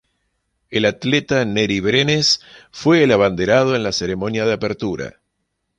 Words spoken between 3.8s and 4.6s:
la ceremonia de